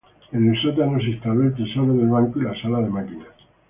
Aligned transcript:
En 0.31 0.49
el 0.49 0.59
sótano 0.59 0.97
se 0.99 1.11
instaló 1.11 1.43
el 1.43 1.53
tesoro 1.53 1.93
del 1.93 2.07
banco 2.07 2.39
y 2.39 2.45
la 2.45 2.59
sala 2.59 2.81
de 2.81 2.89
máquinas. 2.89 3.27